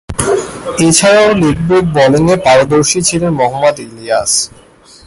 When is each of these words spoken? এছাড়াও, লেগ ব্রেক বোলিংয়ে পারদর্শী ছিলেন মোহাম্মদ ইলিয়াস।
এছাড়াও, 0.87 1.29
লেগ 1.41 1.57
ব্রেক 1.67 1.85
বোলিংয়ে 1.95 2.37
পারদর্শী 2.45 2.99
ছিলেন 3.09 3.31
মোহাম্মদ 3.39 3.75
ইলিয়াস। 3.85 4.31